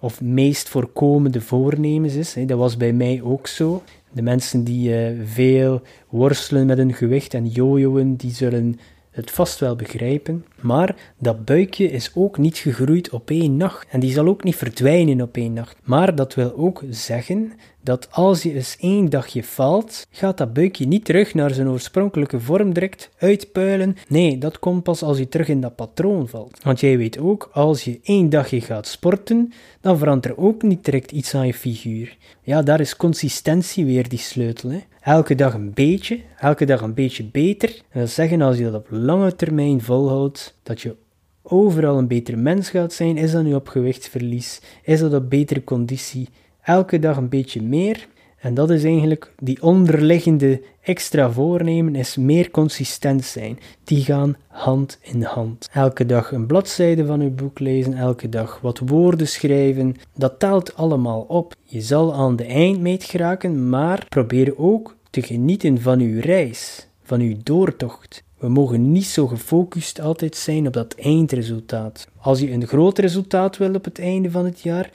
of 0.00 0.20
meest 0.20 0.68
voorkomende 0.68 1.40
voornemens 1.40 2.14
is. 2.14 2.36
Dat 2.46 2.58
was 2.58 2.76
bij 2.76 2.92
mij 2.92 3.20
ook 3.22 3.46
zo. 3.46 3.82
De 4.12 4.22
mensen 4.22 4.64
die 4.64 4.90
uh, 4.90 5.20
veel 5.24 5.82
worstelen 6.08 6.66
met 6.66 6.78
hun 6.78 6.94
gewicht 6.94 7.34
en 7.34 7.46
jojoen, 7.46 8.14
die 8.16 8.30
zullen 8.30 8.78
het 9.10 9.30
vast 9.30 9.58
wel 9.58 9.76
begrijpen. 9.76 10.44
Maar 10.60 10.96
dat 11.18 11.44
buikje 11.44 11.90
is 11.90 12.10
ook 12.14 12.38
niet 12.38 12.58
gegroeid 12.58 13.10
op 13.10 13.30
één 13.30 13.56
nacht. 13.56 13.86
En 13.90 14.00
die 14.00 14.12
zal 14.12 14.26
ook 14.26 14.44
niet 14.44 14.56
verdwijnen 14.56 15.20
op 15.20 15.36
één 15.36 15.52
nacht. 15.52 15.76
Maar 15.84 16.14
dat 16.14 16.34
wil 16.34 16.56
ook 16.56 16.82
zeggen 16.90 17.52
dat 17.82 18.08
als 18.10 18.42
je 18.42 18.54
eens 18.54 18.76
één 18.80 19.08
dagje 19.10 19.44
valt, 19.44 20.06
gaat 20.10 20.38
dat 20.38 20.52
buikje 20.52 20.86
niet 20.86 21.04
terug 21.04 21.34
naar 21.34 21.54
zijn 21.54 21.68
oorspronkelijke 21.68 22.40
vorm 22.40 22.72
direct 22.72 23.10
uitpuilen. 23.18 23.96
Nee, 24.08 24.38
dat 24.38 24.58
komt 24.58 24.82
pas 24.82 25.02
als 25.02 25.18
je 25.18 25.28
terug 25.28 25.48
in 25.48 25.60
dat 25.60 25.76
patroon 25.76 26.28
valt. 26.28 26.58
Want 26.62 26.80
jij 26.80 26.96
weet 26.96 27.18
ook, 27.18 27.50
als 27.52 27.84
je 27.84 28.00
één 28.02 28.28
dagje 28.30 28.60
gaat 28.60 28.86
sporten, 28.86 29.52
dan 29.80 29.98
verandert 29.98 30.34
er 30.34 30.42
ook 30.42 30.62
niet 30.62 30.84
direct 30.84 31.12
iets 31.12 31.34
aan 31.34 31.46
je 31.46 31.54
figuur. 31.54 32.16
Ja, 32.42 32.62
daar 32.62 32.80
is 32.80 32.96
consistentie 32.96 33.84
weer 33.84 34.08
die 34.08 34.18
sleutel. 34.18 34.70
Hè? 34.70 34.78
Elke 35.00 35.34
dag 35.34 35.54
een 35.54 35.72
beetje, 35.74 36.20
elke 36.38 36.64
dag 36.64 36.80
een 36.80 36.94
beetje 36.94 37.24
beter. 37.24 37.68
Dat 37.68 37.84
wil 37.92 38.06
zeggen, 38.06 38.42
als 38.42 38.56
je 38.56 38.64
dat 38.64 38.74
op 38.74 38.86
lange 38.90 39.36
termijn 39.36 39.80
volhoudt, 39.80 40.49
dat 40.62 40.80
je 40.80 40.96
overal 41.42 41.98
een 41.98 42.08
betere 42.08 42.36
mens 42.36 42.70
gaat 42.70 42.92
zijn. 42.92 43.16
Is 43.16 43.32
dat 43.32 43.44
nu 43.44 43.54
op 43.54 43.68
gewichtsverlies? 43.68 44.60
Is 44.82 45.00
dat 45.00 45.14
op 45.14 45.30
betere 45.30 45.64
conditie? 45.64 46.28
elke 46.62 46.98
dag 46.98 47.16
een 47.16 47.28
beetje 47.28 47.62
meer. 47.62 48.08
En 48.40 48.54
dat 48.54 48.70
is 48.70 48.84
eigenlijk 48.84 49.32
die 49.38 49.62
onderliggende 49.62 50.62
extra 50.82 51.30
voornemen, 51.30 51.94
is 51.94 52.16
meer 52.16 52.50
consistent 52.50 53.24
zijn. 53.24 53.58
Die 53.84 54.04
gaan 54.04 54.36
hand 54.48 54.98
in 55.02 55.22
hand. 55.22 55.68
Elke 55.72 56.06
dag 56.06 56.32
een 56.32 56.46
bladzijde 56.46 57.06
van 57.06 57.20
uw 57.20 57.30
boek 57.30 57.58
lezen, 57.58 57.94
elke 57.94 58.28
dag 58.28 58.60
wat 58.60 58.78
woorden 58.78 59.28
schrijven. 59.28 59.94
Dat 60.14 60.38
telt 60.38 60.76
allemaal 60.76 61.20
op. 61.20 61.54
Je 61.64 61.80
zal 61.80 62.14
aan 62.14 62.36
de 62.36 62.44
eindmeet 62.44 63.04
geraken, 63.04 63.68
maar 63.68 64.06
probeer 64.08 64.58
ook 64.58 64.96
te 65.10 65.22
genieten 65.22 65.80
van 65.80 66.00
uw 66.00 66.20
reis, 66.20 66.88
van 67.02 67.20
uw 67.20 67.34
doortocht. 67.42 68.22
We 68.40 68.48
mogen 68.48 68.92
niet 68.92 69.04
zo 69.04 69.26
gefocust 69.26 70.00
altijd 70.00 70.36
zijn 70.36 70.66
op 70.66 70.72
dat 70.72 70.94
eindresultaat. 70.94 72.08
Als 72.16 72.40
je 72.40 72.50
een 72.50 72.66
groot 72.66 72.98
resultaat 72.98 73.56
wil 73.56 73.74
op 73.74 73.84
het 73.84 73.98
einde 73.98 74.30
van 74.30 74.44
het 74.44 74.60
jaar, 74.60 74.90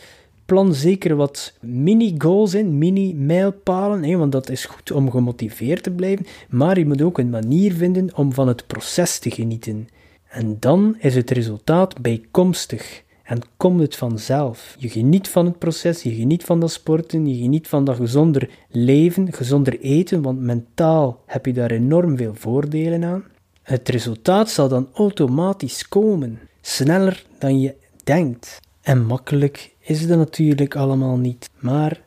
plan 0.45 0.73
zeker 0.73 1.15
wat 1.15 1.53
mini-goals 1.61 2.53
in, 2.53 2.77
mini-mijlpalen, 2.77 4.17
want 4.17 4.31
dat 4.31 4.49
is 4.49 4.65
goed 4.65 4.91
om 4.91 5.11
gemotiveerd 5.11 5.83
te 5.83 5.91
blijven, 5.91 6.25
maar 6.49 6.79
je 6.79 6.85
moet 6.85 7.01
ook 7.01 7.17
een 7.17 7.29
manier 7.29 7.73
vinden 7.73 8.09
om 8.15 8.33
van 8.33 8.47
het 8.47 8.67
proces 8.67 9.19
te 9.19 9.31
genieten. 9.31 9.87
En 10.29 10.57
dan 10.59 10.95
is 10.99 11.15
het 11.15 11.31
resultaat 11.31 12.01
bijkomstig 12.01 13.03
en 13.23 13.39
komt 13.57 13.81
het 13.81 13.95
vanzelf. 13.95 14.75
Je 14.79 14.89
geniet 14.89 15.27
van 15.27 15.45
het 15.45 15.59
proces, 15.59 16.03
je 16.03 16.13
geniet 16.13 16.43
van 16.43 16.59
dat 16.59 16.71
sporten, 16.71 17.27
je 17.27 17.41
geniet 17.41 17.67
van 17.67 17.85
dat 17.85 17.95
gezonder 17.95 18.49
leven, 18.69 19.33
gezonder 19.33 19.79
eten, 19.79 20.21
want 20.21 20.39
mentaal 20.39 21.19
heb 21.25 21.45
je 21.45 21.53
daar 21.53 21.71
enorm 21.71 22.17
veel 22.17 22.33
voordelen 22.35 23.03
aan. 23.03 23.23
Het 23.65 23.89
resultaat 23.89 24.49
zal 24.49 24.67
dan 24.67 24.89
automatisch 24.93 25.87
komen, 25.87 26.39
sneller 26.61 27.25
dan 27.39 27.59
je 27.59 27.75
denkt. 28.03 28.59
En 28.81 29.05
makkelijk 29.05 29.75
is 29.79 30.07
dat 30.07 30.17
natuurlijk 30.17 30.75
allemaal 30.75 31.17
niet. 31.17 31.49
Maar 31.59 32.01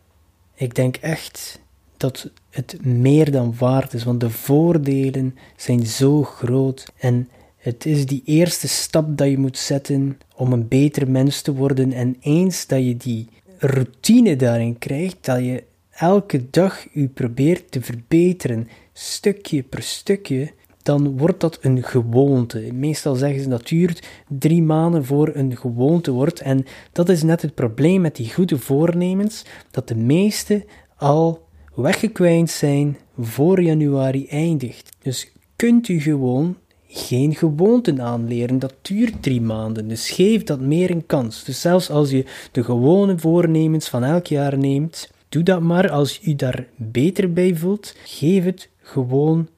ik 0.54 0.74
denk 0.74 0.96
echt 0.96 1.60
dat 1.96 2.30
het 2.50 2.84
meer 2.84 3.30
dan 3.30 3.54
waard 3.58 3.94
is, 3.94 4.04
want 4.04 4.20
de 4.20 4.30
voordelen 4.30 5.38
zijn 5.56 5.86
zo 5.86 6.22
groot. 6.22 6.92
En 6.96 7.28
het 7.56 7.86
is 7.86 8.06
die 8.06 8.22
eerste 8.24 8.68
stap 8.68 9.16
dat 9.16 9.28
je 9.28 9.38
moet 9.38 9.58
zetten 9.58 10.18
om 10.36 10.52
een 10.52 10.68
beter 10.68 11.10
mens 11.10 11.42
te 11.42 11.54
worden. 11.54 11.92
En 11.92 12.16
eens 12.20 12.66
dat 12.66 12.84
je 12.84 12.96
die 12.96 13.28
routine 13.58 14.36
daarin 14.36 14.78
krijgt, 14.78 15.16
dat 15.20 15.38
je 15.38 15.64
elke 15.90 16.50
dag 16.50 16.86
je 16.92 17.08
probeert 17.08 17.70
te 17.70 17.82
verbeteren, 17.82 18.68
stukje 18.92 19.62
per 19.62 19.82
stukje, 19.82 20.56
dan 20.88 21.18
wordt 21.18 21.40
dat 21.40 21.58
een 21.60 21.82
gewoonte. 21.82 22.72
Meestal 22.72 23.14
zeggen 23.14 23.42
ze 23.42 23.48
dat 23.48 23.68
duurt 23.68 24.06
drie 24.28 24.62
maanden 24.62 25.04
voor 25.04 25.30
een 25.34 25.56
gewoonte 25.56 26.10
wordt. 26.10 26.40
En 26.40 26.64
dat 26.92 27.08
is 27.08 27.22
net 27.22 27.42
het 27.42 27.54
probleem 27.54 28.00
met 28.00 28.16
die 28.16 28.32
goede 28.32 28.58
voornemens, 28.58 29.44
dat 29.70 29.88
de 29.88 29.96
meeste 29.96 30.64
al 30.96 31.46
weggekwijnd 31.74 32.50
zijn 32.50 32.96
voor 33.18 33.62
januari 33.62 34.26
eindigt. 34.28 34.96
Dus 35.02 35.32
kunt 35.56 35.88
u 35.88 36.00
gewoon 36.00 36.56
geen 36.86 37.34
gewoonten 37.34 38.02
aanleren. 38.02 38.58
Dat 38.58 38.74
duurt 38.82 39.22
drie 39.22 39.40
maanden. 39.40 39.88
Dus 39.88 40.10
geef 40.10 40.44
dat 40.44 40.60
meer 40.60 40.90
een 40.90 41.06
kans. 41.06 41.44
Dus 41.44 41.60
zelfs 41.60 41.90
als 41.90 42.10
je 42.10 42.24
de 42.52 42.64
gewone 42.64 43.18
voornemens 43.18 43.88
van 43.88 44.04
elk 44.04 44.26
jaar 44.26 44.58
neemt, 44.58 45.10
doe 45.28 45.42
dat 45.42 45.60
maar 45.60 45.90
als 45.90 46.18
je 46.22 46.36
daar 46.36 46.66
beter 46.76 47.32
bij 47.32 47.54
voelt. 47.54 47.94
Geef 48.04 48.44
het 48.44 48.68
gewoon 48.82 49.48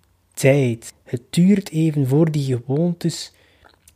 Het 0.42 1.22
duurt 1.30 1.70
even 1.70 2.06
voor 2.06 2.30
die 2.30 2.44
gewoontes 2.56 3.32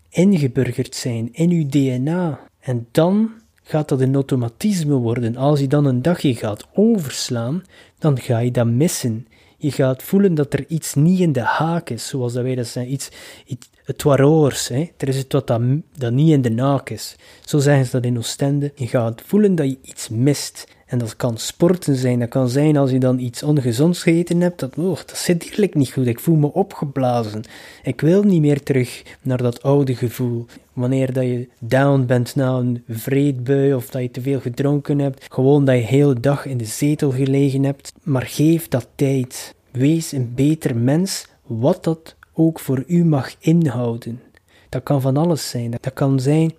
ingeburgerd 0.08 0.94
zijn 0.94 1.28
in 1.32 1.50
uw 1.50 1.68
DNA. 1.68 2.40
En 2.60 2.86
dan 2.90 3.30
gaat 3.62 3.88
dat 3.88 4.00
een 4.00 4.14
automatisme 4.14 4.94
worden. 4.94 5.36
Als 5.36 5.60
je 5.60 5.66
dan 5.66 5.84
een 5.84 6.02
dagje 6.02 6.34
gaat 6.34 6.66
overslaan, 6.74 7.62
dan 7.98 8.18
ga 8.18 8.38
je 8.38 8.50
dat 8.50 8.66
missen. 8.66 9.26
Je 9.56 9.72
gaat 9.72 10.02
voelen 10.02 10.34
dat 10.34 10.52
er 10.52 10.64
iets 10.68 10.94
niet 10.94 11.20
in 11.20 11.32
de 11.32 11.40
haak 11.40 11.90
is, 11.90 12.08
zoals 12.08 12.32
dat 12.32 12.42
wij 12.42 12.54
dat 12.54 12.66
zijn, 12.66 12.92
iets, 12.92 13.08
iets 13.46 13.70
het 13.84 14.02
waroors, 14.02 14.68
hè. 14.68 14.90
er 14.96 15.08
is 15.08 15.16
iets 15.16 15.34
wat 15.34 15.46
dat, 15.46 16.12
niet 16.12 16.30
in 16.30 16.42
de 16.42 16.62
haak 16.62 16.90
is. 16.90 17.16
Zo 17.44 17.58
zeggen 17.58 17.84
ze 17.84 17.90
dat 17.90 18.04
in 18.04 18.18
Oostende. 18.18 18.72
Je 18.74 18.86
gaat 18.86 19.22
voelen 19.26 19.54
dat 19.54 19.66
je 19.66 19.78
iets 19.82 20.08
mist. 20.08 20.66
En 20.86 20.98
dat 20.98 21.16
kan 21.16 21.38
sporten 21.38 21.96
zijn, 21.96 22.18
dat 22.18 22.28
kan 22.28 22.48
zijn 22.48 22.76
als 22.76 22.90
je 22.90 22.98
dan 22.98 23.18
iets 23.18 23.42
ongezonds 23.42 24.02
gegeten 24.02 24.40
hebt, 24.40 24.60
dat, 24.60 24.78
oh, 24.78 24.96
dat 24.96 25.16
zit 25.16 25.50
eerlijk 25.50 25.74
niet 25.74 25.92
goed, 25.92 26.06
ik 26.06 26.20
voel 26.20 26.36
me 26.36 26.52
opgeblazen. 26.52 27.42
Ik 27.82 28.00
wil 28.00 28.22
niet 28.22 28.40
meer 28.40 28.62
terug 28.62 29.02
naar 29.22 29.42
dat 29.42 29.62
oude 29.62 29.94
gevoel. 29.94 30.46
Wanneer 30.72 31.12
dat 31.12 31.24
je 31.24 31.48
down 31.58 32.04
bent 32.06 32.34
na 32.34 32.52
een 32.52 32.84
vreedbui 32.88 33.74
of 33.74 33.90
dat 33.90 34.02
je 34.02 34.10
te 34.10 34.20
veel 34.20 34.40
gedronken 34.40 34.98
hebt, 34.98 35.26
gewoon 35.28 35.64
dat 35.64 35.74
je 35.74 35.80
de 35.80 35.86
hele 35.86 36.20
dag 36.20 36.46
in 36.46 36.56
de 36.56 36.64
zetel 36.64 37.10
gelegen 37.10 37.64
hebt, 37.64 37.92
maar 38.02 38.26
geef 38.26 38.68
dat 38.68 38.88
tijd. 38.94 39.54
Wees 39.70 40.12
een 40.12 40.32
beter 40.34 40.76
mens, 40.76 41.26
wat 41.46 41.84
dat 41.84 42.16
ook 42.34 42.60
voor 42.60 42.84
u 42.86 43.04
mag 43.04 43.34
inhouden. 43.38 44.20
Dat 44.68 44.82
kan 44.82 45.00
van 45.00 45.16
alles 45.16 45.50
zijn. 45.50 45.70
Dat 45.70 45.92
kan 45.92 46.20
zijn 46.20 46.52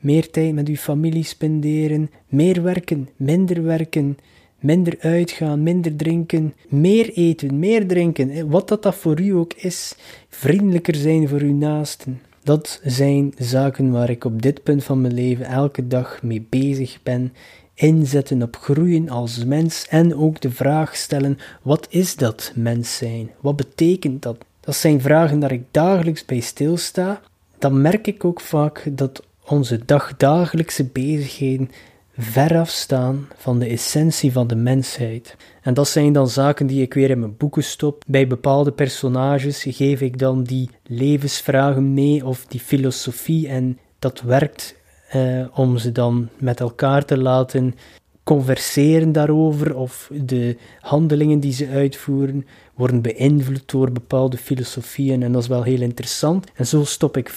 meer 0.00 0.30
tijd 0.30 0.54
met 0.54 0.68
uw 0.68 0.76
familie 0.76 1.24
spenderen, 1.24 2.10
meer 2.28 2.62
werken, 2.62 3.08
minder 3.16 3.62
werken, 3.62 4.18
minder 4.60 4.96
uitgaan, 5.00 5.62
minder 5.62 5.96
drinken, 5.96 6.54
meer 6.68 7.12
eten, 7.12 7.58
meer 7.58 7.86
drinken, 7.86 8.48
wat 8.48 8.68
dat, 8.68 8.82
dat 8.82 8.94
voor 8.94 9.20
u 9.20 9.30
ook 9.30 9.52
is, 9.54 9.94
vriendelijker 10.28 10.94
zijn 10.94 11.28
voor 11.28 11.40
uw 11.40 11.54
naasten. 11.54 12.20
Dat 12.42 12.80
zijn 12.84 13.32
zaken 13.38 13.90
waar 13.90 14.10
ik 14.10 14.24
op 14.24 14.42
dit 14.42 14.62
punt 14.62 14.84
van 14.84 15.00
mijn 15.00 15.14
leven 15.14 15.44
elke 15.44 15.86
dag 15.86 16.22
mee 16.22 16.46
bezig 16.48 16.98
ben. 17.02 17.32
Inzetten 17.74 18.42
op 18.42 18.56
groeien 18.56 19.08
als 19.08 19.44
mens 19.44 19.86
en 19.88 20.14
ook 20.16 20.40
de 20.40 20.50
vraag 20.50 20.96
stellen: 20.96 21.38
wat 21.62 21.86
is 21.90 22.16
dat 22.16 22.52
mens 22.54 22.96
zijn? 22.96 23.30
Wat 23.40 23.56
betekent 23.56 24.22
dat? 24.22 24.36
Dat 24.70 24.78
zijn 24.78 25.00
vragen 25.00 25.40
waar 25.40 25.52
ik 25.52 25.64
dagelijks 25.70 26.24
bij 26.24 26.40
stilsta. 26.40 27.20
Dan 27.58 27.80
merk 27.80 28.06
ik 28.06 28.24
ook 28.24 28.40
vaak 28.40 28.88
dat 28.92 29.22
onze 29.46 29.84
dagdagelijkse 29.84 30.84
bezigheden 30.84 31.70
ver 32.18 32.58
afstaan 32.58 33.28
van 33.36 33.58
de 33.58 33.66
essentie 33.66 34.32
van 34.32 34.46
de 34.46 34.54
mensheid. 34.54 35.36
En 35.62 35.74
dat 35.74 35.88
zijn 35.88 36.12
dan 36.12 36.28
zaken 36.28 36.66
die 36.66 36.82
ik 36.82 36.94
weer 36.94 37.10
in 37.10 37.18
mijn 37.18 37.36
boeken 37.36 37.64
stop. 37.64 38.02
Bij 38.06 38.26
bepaalde 38.26 38.72
personages 38.72 39.64
geef 39.68 40.00
ik 40.00 40.18
dan 40.18 40.42
die 40.42 40.70
levensvragen 40.86 41.94
mee 41.94 42.26
of 42.26 42.46
die 42.46 42.60
filosofie 42.60 43.48
en 43.48 43.78
dat 43.98 44.20
werkt 44.20 44.74
eh, 45.08 45.46
om 45.54 45.78
ze 45.78 45.92
dan 45.92 46.28
met 46.38 46.60
elkaar 46.60 47.04
te 47.04 47.18
laten 47.18 47.74
converseren 48.22 49.12
daarover 49.12 49.76
of 49.76 50.10
de 50.24 50.56
handelingen 50.80 51.40
die 51.40 51.52
ze 51.52 51.68
uitvoeren 51.68 52.46
worden 52.74 53.02
beïnvloed 53.02 53.62
door 53.66 53.92
bepaalde 53.92 54.36
filosofieën 54.36 55.22
en 55.22 55.32
dat 55.32 55.42
is 55.42 55.48
wel 55.48 55.62
heel 55.62 55.80
interessant. 55.80 56.46
En 56.54 56.66
zo 56.66 56.84
stop 56.84 57.16
ik 57.16 57.28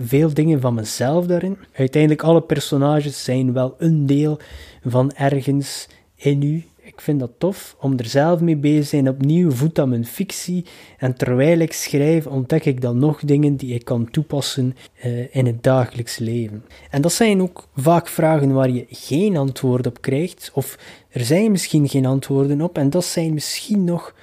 veel 0.00 0.34
dingen 0.34 0.60
van 0.60 0.74
mezelf 0.74 1.26
daarin. 1.26 1.56
Uiteindelijk, 1.72 2.22
alle 2.22 2.42
personages 2.42 3.24
zijn 3.24 3.52
wel 3.52 3.74
een 3.78 4.06
deel 4.06 4.38
van 4.84 5.12
ergens 5.12 5.88
in 6.16 6.42
u 6.42 6.64
ik 6.94 7.00
vind 7.00 7.20
dat 7.20 7.30
tof 7.38 7.76
om 7.80 7.98
er 7.98 8.06
zelf 8.06 8.40
mee 8.40 8.56
bezig 8.56 8.82
te 8.82 8.88
zijn. 8.88 9.08
Opnieuw 9.08 9.50
voedt 9.50 9.74
dat 9.74 9.88
mijn 9.88 10.06
fictie. 10.06 10.64
En 10.98 11.14
terwijl 11.14 11.58
ik 11.58 11.72
schrijf, 11.72 12.26
ontdek 12.26 12.64
ik 12.64 12.80
dan 12.80 12.98
nog 12.98 13.20
dingen 13.20 13.56
die 13.56 13.74
ik 13.74 13.84
kan 13.84 14.10
toepassen 14.10 14.76
uh, 15.04 15.34
in 15.34 15.46
het 15.46 15.62
dagelijks 15.62 16.18
leven. 16.18 16.64
En 16.90 17.02
dat 17.02 17.12
zijn 17.12 17.42
ook 17.42 17.68
vaak 17.76 18.08
vragen 18.08 18.52
waar 18.52 18.70
je 18.70 18.86
geen 18.88 19.36
antwoord 19.36 19.86
op 19.86 20.00
krijgt. 20.00 20.50
Of 20.54 20.78
er 21.08 21.24
zijn 21.24 21.50
misschien 21.50 21.88
geen 21.88 22.06
antwoorden 22.06 22.60
op. 22.60 22.78
En 22.78 22.90
dat 22.90 23.04
zijn 23.04 23.34
misschien 23.34 23.84
nog, 23.84 24.14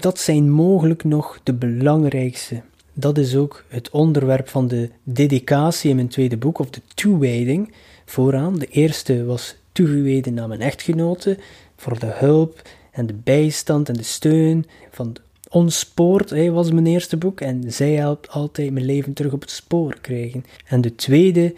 dat 0.00 0.18
zijn 0.18 0.50
mogelijk 0.50 1.04
nog 1.04 1.40
de 1.42 1.54
belangrijkste. 1.54 2.62
Dat 2.92 3.18
is 3.18 3.36
ook 3.36 3.64
het 3.68 3.90
onderwerp 3.90 4.48
van 4.48 4.68
de 4.68 4.90
dedicatie 5.02 5.90
in 5.90 5.96
mijn 5.96 6.08
tweede 6.08 6.36
boek, 6.36 6.58
of 6.58 6.70
de 6.70 6.80
toewijding 6.94 7.72
vooraan. 8.04 8.58
De 8.58 8.66
eerste 8.66 9.24
was 9.24 9.56
toegewijden 9.72 10.34
naar 10.34 10.48
mijn 10.48 10.60
echtgenote 10.60 11.38
voor 11.76 11.98
de 11.98 12.12
hulp 12.14 12.62
en 12.90 13.06
de 13.06 13.14
bijstand 13.14 13.88
en 13.88 13.94
de 13.94 14.02
steun 14.02 14.66
van 14.90 15.16
ons 15.48 15.78
spoor, 15.78 16.50
was 16.52 16.70
mijn 16.70 16.86
eerste 16.86 17.16
boek 17.16 17.40
en 17.40 17.72
zij 17.72 17.92
helpt 17.92 18.28
altijd 18.30 18.72
mijn 18.72 18.84
leven 18.84 19.12
terug 19.12 19.32
op 19.32 19.40
het 19.40 19.50
spoor 19.50 19.96
krijgen. 20.00 20.44
En 20.66 20.80
de 20.80 20.94
tweede 20.94 21.54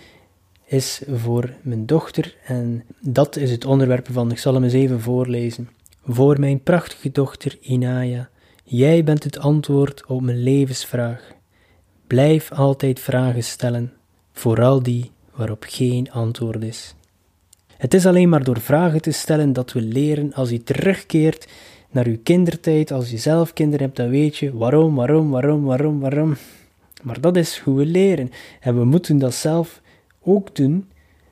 is 0.65 1.03
voor 1.11 1.55
mijn 1.63 1.87
dochter 1.87 2.37
en 2.45 2.85
dat 3.01 3.37
is 3.37 3.51
het 3.51 3.65
onderwerp 3.65 4.09
van, 4.11 4.31
ik 4.31 4.39
zal 4.39 4.55
hem 4.55 4.65
eens 4.65 4.73
even 4.73 5.01
voorlezen. 5.01 5.69
Voor 6.05 6.41
mijn 6.41 6.63
prachtige 6.63 7.13
dochter 7.13 7.59
Inaya, 7.61 8.29
jij 8.65 9.05
bent 9.05 9.25
het 9.25 9.39
antwoord 9.39 10.07
op 10.07 10.23
mijn 10.23 10.43
levensvraag. 10.43 11.33
Blijf 12.07 12.53
altijd 12.53 13.01
vragen 13.01 13.45
stellen, 13.45 13.93
vooral 14.33 14.83
die 14.83 15.11
waarop 15.35 15.65
geen 15.69 16.11
antwoord 16.11 16.63
is. 16.63 16.95
Het 17.79 17.95
is 17.95 18.07
alleen 18.07 18.29
maar 18.29 18.45
door 18.45 18.61
vragen 18.61 19.03
te 19.03 19.11
stellen 19.11 19.53
dat 19.53 19.73
we 19.73 19.81
leren 19.81 20.35
als 20.35 20.51
je 20.51 20.63
terugkeert 20.63 21.49
naar 21.91 22.07
uw 22.07 22.19
kindertijd, 22.23 22.93
als 22.93 23.11
je 23.11 23.19
zelf 23.19 23.53
kinderen 23.53 23.85
hebt, 23.85 23.97
dan 23.97 24.09
weet 24.09 24.37
je 24.37 24.57
waarom, 24.57 24.95
waarom, 24.95 25.31
waarom, 25.31 25.65
waarom, 25.65 26.01
waarom. 26.01 26.37
Maar 27.03 27.21
dat 27.21 27.37
is 27.37 27.59
hoe 27.59 27.77
we 27.77 27.87
leren. 27.87 28.31
En 28.61 28.79
we 28.79 28.85
moeten 28.85 29.19
dat 29.19 29.35
zelf 29.35 29.81
ook 30.23 30.57
doen 30.57 30.89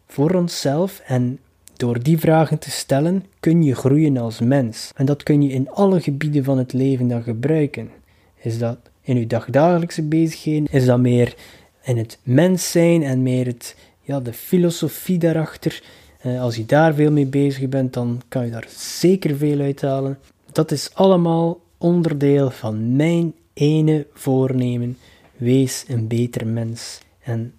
voor 0.07 0.35
onszelf. 0.35 1.03
En 1.07 1.39
door 1.77 2.03
die 2.03 2.19
vragen 2.19 2.59
te 2.59 2.71
stellen 2.71 3.25
kun 3.41 3.63
je 3.63 3.75
groeien 3.75 4.17
als 4.17 4.41
mens. 4.41 4.91
En 4.95 5.07
dat 5.07 5.23
kun 5.23 5.43
je 5.43 5.53
in 5.53 5.71
alle 5.71 6.01
gebieden 6.01 6.45
van 6.45 6.59
het 6.59 6.73
leven 6.73 7.09
dan 7.09 7.23
gebruiken. 7.23 7.91
Is 8.37 8.59
dat 8.59 8.79
in 9.01 9.17
uw 9.17 9.27
dagdagelijkse 9.27 10.03
bezigheden? 10.03 10.67
Is 10.71 10.85
dat 10.85 11.01
meer 11.01 11.35
in 11.83 11.97
het 11.97 12.19
mens 12.23 12.71
zijn 12.71 13.03
en 13.03 13.23
meer 13.23 13.47
het, 13.47 13.77
ja, 14.01 14.21
de 14.21 14.33
filosofie 14.33 15.19
daarachter? 15.19 15.83
Eh, 16.27 16.41
als 16.41 16.57
je 16.57 16.67
daar 16.67 16.95
veel 16.95 17.11
mee 17.11 17.27
bezig 17.27 17.69
bent, 17.69 17.93
dan 17.93 18.21
kan 18.29 18.45
je 18.45 18.51
daar 18.51 18.69
zeker 18.77 19.37
veel 19.37 19.61
uithalen. 19.61 20.19
Dat 20.53 20.71
is 20.71 20.91
allemaal 20.95 21.61
onderdeel 21.79 22.51
van 22.51 22.97
mijn 22.97 23.35
ene 23.53 24.07
voornemen. 24.13 24.97
Wees 25.37 25.85
een 25.89 26.07
beter 26.07 26.47
mens. 26.47 27.01
En 27.21 27.55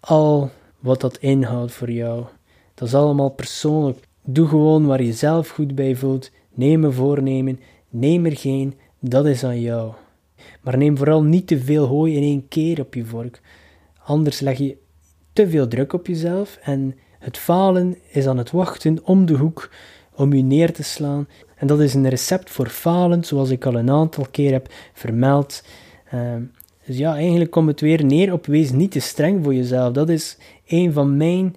al 0.00 0.50
wat 0.78 1.00
dat 1.00 1.16
inhoudt 1.16 1.72
voor 1.72 1.90
jou, 1.90 2.24
dat 2.74 2.88
is 2.88 2.94
allemaal 2.94 3.30
persoonlijk. 3.30 3.98
Doe 4.24 4.48
gewoon 4.48 4.86
waar 4.86 5.02
je 5.02 5.12
zelf 5.12 5.48
goed 5.48 5.74
bij 5.74 5.96
voelt. 5.96 6.30
Neem 6.52 6.84
een 6.84 6.92
voornemen, 6.92 7.60
neem 7.88 8.24
er 8.24 8.36
geen, 8.36 8.74
dat 8.98 9.26
is 9.26 9.44
aan 9.44 9.60
jou. 9.60 9.92
Maar 10.60 10.78
neem 10.78 10.96
vooral 10.96 11.22
niet 11.22 11.46
te 11.46 11.58
veel 11.58 11.86
hooi 11.86 12.16
in 12.16 12.22
één 12.22 12.48
keer 12.48 12.80
op 12.80 12.94
je 12.94 13.04
vork. 13.04 13.40
Anders 14.04 14.40
leg 14.40 14.58
je 14.58 14.76
te 15.32 15.48
veel 15.48 15.68
druk 15.68 15.92
op 15.92 16.06
jezelf 16.06 16.58
en 16.62 16.94
het 17.24 17.38
falen 17.38 17.96
is 18.10 18.26
aan 18.26 18.38
het 18.38 18.50
wachten 18.50 18.98
om 19.04 19.26
de 19.26 19.34
hoek 19.36 19.70
om 20.14 20.32
u 20.32 20.40
neer 20.40 20.72
te 20.72 20.82
slaan. 20.82 21.28
En 21.56 21.66
dat 21.66 21.80
is 21.80 21.94
een 21.94 22.08
recept 22.08 22.50
voor 22.50 22.68
falen, 22.68 23.24
zoals 23.24 23.50
ik 23.50 23.66
al 23.66 23.74
een 23.74 23.90
aantal 23.90 24.26
keer 24.30 24.52
heb 24.52 24.72
vermeld. 24.92 25.64
Ehm, 26.10 26.42
dus 26.86 26.96
ja, 26.96 27.14
eigenlijk 27.14 27.50
komt 27.50 27.68
het 27.68 27.80
weer 27.80 28.04
neer 28.04 28.32
op 28.32 28.46
wees 28.46 28.70
niet 28.70 28.90
te 28.90 29.00
streng 29.00 29.44
voor 29.44 29.54
jezelf. 29.54 29.92
Dat 29.92 30.08
is 30.08 30.36
een 30.66 30.92
van 30.92 31.16
mijn 31.16 31.56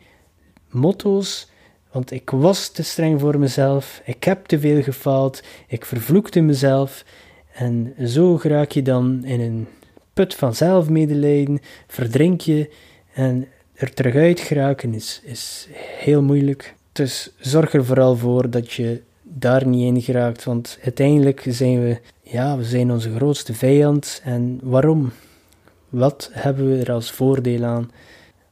motto's. 0.70 1.50
Want 1.92 2.12
ik 2.12 2.30
was 2.30 2.70
te 2.70 2.84
streng 2.84 3.20
voor 3.20 3.40
mezelf. 3.40 4.02
Ik 4.06 4.24
heb 4.24 4.46
te 4.46 4.60
veel 4.60 4.82
gefaald. 4.82 5.44
Ik 5.68 5.86
vervloekte 5.86 6.42
mezelf. 6.42 7.06
En 7.54 7.94
zo 8.06 8.40
raak 8.42 8.72
je 8.72 8.82
dan 8.82 9.26
in 9.26 9.40
een 9.40 9.68
put 10.14 10.36
van 10.36 10.56
zelfmedelijden. 10.56 11.60
Verdrink 11.88 12.42
je. 12.42 12.70
En 13.14 13.48
er 13.78 13.94
terug 13.94 14.16
uit 14.16 14.40
geraken 14.40 14.94
is, 14.94 15.22
is 15.24 15.68
heel 15.98 16.22
moeilijk. 16.22 16.76
Dus 16.92 17.32
zorg 17.40 17.74
er 17.74 17.86
vooral 17.86 18.16
voor 18.16 18.50
dat 18.50 18.72
je 18.72 19.02
daar 19.24 19.68
niet 19.68 19.96
in 19.96 20.02
geraakt, 20.02 20.44
want 20.44 20.80
uiteindelijk 20.84 21.46
zijn 21.48 21.82
we, 21.82 22.00
ja, 22.22 22.58
we 22.58 22.64
zijn 22.64 22.92
onze 22.92 23.16
grootste 23.16 23.54
vijand. 23.54 24.22
En 24.24 24.60
waarom? 24.64 25.12
Wat 25.90 26.30
hebben 26.34 26.70
we 26.70 26.84
er 26.84 26.92
als 26.92 27.12
voordeel 27.12 27.64
aan? 27.64 27.92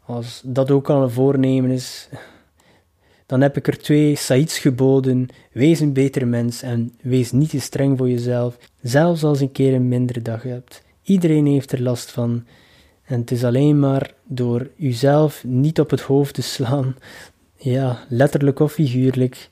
Als 0.05 0.41
dat 0.43 0.71
ook 0.71 0.89
al 0.89 1.03
een 1.03 1.09
voornemen 1.09 1.71
is, 1.71 2.09
dan 3.25 3.41
heb 3.41 3.57
ik 3.57 3.67
er 3.67 3.77
twee 3.77 4.15
Saids 4.15 4.59
geboden. 4.59 5.27
Wees 5.51 5.79
een 5.79 5.93
beter 5.93 6.27
mens 6.27 6.61
en 6.61 6.93
wees 7.01 7.31
niet 7.31 7.49
te 7.49 7.59
streng 7.59 7.97
voor 7.97 8.09
jezelf, 8.09 8.57
zelfs 8.81 9.23
als 9.23 9.39
je 9.39 9.45
een 9.45 9.51
keer 9.51 9.73
een 9.73 9.87
mindere 9.87 10.21
dag 10.21 10.43
hebt. 10.43 10.83
Iedereen 11.03 11.45
heeft 11.45 11.71
er 11.71 11.81
last 11.81 12.11
van. 12.11 12.45
En 13.05 13.19
het 13.19 13.31
is 13.31 13.43
alleen 13.43 13.79
maar 13.79 14.13
door 14.23 14.69
uzelf 14.77 15.43
niet 15.43 15.79
op 15.79 15.89
het 15.89 16.01
hoofd 16.01 16.33
te 16.33 16.41
slaan, 16.41 16.95
ja, 17.55 17.99
letterlijk 18.09 18.59
of 18.59 18.71
figuurlijk, 18.73 19.49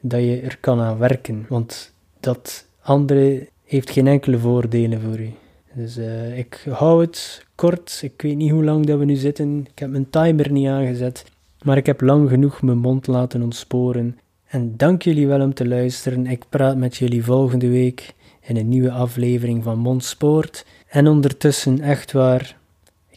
dat 0.00 0.20
je 0.20 0.40
er 0.40 0.58
kan 0.60 0.80
aan 0.80 0.98
werken. 0.98 1.46
Want 1.48 1.92
dat 2.20 2.66
andere 2.82 3.48
heeft 3.64 3.90
geen 3.90 4.06
enkele 4.06 4.38
voordelen 4.38 5.00
voor 5.00 5.20
u. 5.20 5.30
Dus 5.74 5.98
uh, 5.98 6.38
ik 6.38 6.66
hou 6.68 7.00
het 7.00 7.44
kort. 7.54 8.00
Ik 8.02 8.22
weet 8.22 8.36
niet 8.36 8.50
hoe 8.50 8.64
lang 8.64 8.86
dat 8.86 8.98
we 8.98 9.04
nu 9.04 9.14
zitten. 9.14 9.66
Ik 9.70 9.78
heb 9.78 9.90
mijn 9.90 10.10
timer 10.10 10.52
niet 10.52 10.68
aangezet. 10.68 11.24
Maar 11.62 11.76
ik 11.76 11.86
heb 11.86 12.00
lang 12.00 12.28
genoeg 12.28 12.62
mijn 12.62 12.78
mond 12.78 13.06
laten 13.06 13.42
ontsporen. 13.42 14.18
En 14.46 14.76
dank 14.76 15.02
jullie 15.02 15.26
wel 15.26 15.40
om 15.40 15.54
te 15.54 15.68
luisteren. 15.68 16.26
Ik 16.26 16.44
praat 16.48 16.76
met 16.76 16.96
jullie 16.96 17.24
volgende 17.24 17.68
week 17.68 18.14
in 18.40 18.56
een 18.56 18.68
nieuwe 18.68 18.90
aflevering 18.90 19.62
van 19.62 19.78
Mondspoort. 19.78 20.66
En 20.88 21.08
ondertussen, 21.08 21.80
echt 21.80 22.12
waar, 22.12 22.56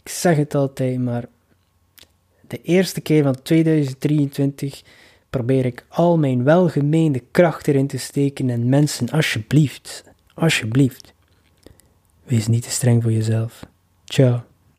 ik 0.06 0.12
zeg 0.12 0.36
het 0.36 0.54
altijd, 0.54 0.98
maar 0.98 1.24
de 2.48 2.62
eerste 2.62 3.00
keer 3.00 3.22
van 3.22 3.42
2023 3.42 4.82
probeer 5.30 5.64
ik 5.64 5.86
al 5.88 6.18
mijn 6.18 6.44
welgemeende 6.44 7.22
kracht 7.30 7.68
erin 7.68 7.86
te 7.86 7.98
steken 7.98 8.50
en 8.50 8.68
mensen, 8.68 9.10
alsjeblieft, 9.10 10.04
alsjeblieft, 10.34 11.12
wees 12.24 12.46
niet 12.46 12.62
te 12.62 12.70
streng 12.70 13.02
voor 13.02 13.12
jezelf. 13.12 13.66
Ciao. 14.04 14.42